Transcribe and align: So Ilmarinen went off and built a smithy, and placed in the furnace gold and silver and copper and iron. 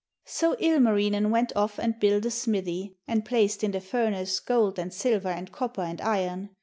So 0.25 0.55
Ilmarinen 0.57 1.29
went 1.29 1.55
off 1.55 1.77
and 1.77 1.99
built 1.99 2.25
a 2.25 2.31
smithy, 2.31 2.95
and 3.07 3.23
placed 3.23 3.63
in 3.63 3.69
the 3.69 3.79
furnace 3.79 4.39
gold 4.39 4.79
and 4.79 4.91
silver 4.91 5.29
and 5.29 5.51
copper 5.51 5.83
and 5.83 6.01
iron. 6.01 6.49